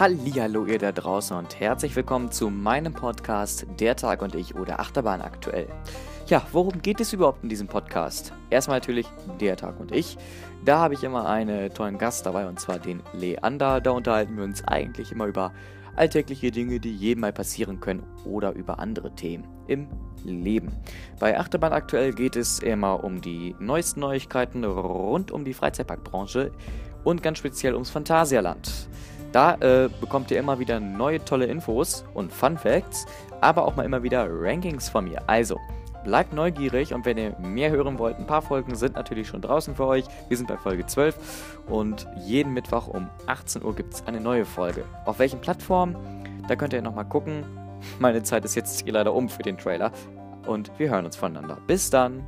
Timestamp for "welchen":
45.18-45.40